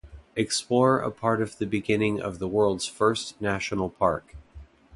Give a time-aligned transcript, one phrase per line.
[0.35, 4.33] Explore a part of the beginning of the world's first national park.